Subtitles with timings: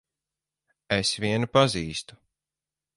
[0.97, 2.21] Es vienu pazīstu.